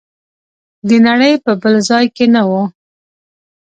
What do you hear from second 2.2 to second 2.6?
نه و.